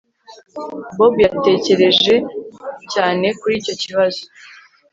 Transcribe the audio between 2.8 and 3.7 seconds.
cyane kuri